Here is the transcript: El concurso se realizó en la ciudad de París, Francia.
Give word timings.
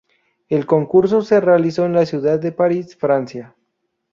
El 0.49 0.65
concurso 0.65 1.21
se 1.21 1.39
realizó 1.39 1.85
en 1.85 1.93
la 1.93 2.07
ciudad 2.07 2.39
de 2.39 2.51
París, 2.51 2.95
Francia. 2.97 3.55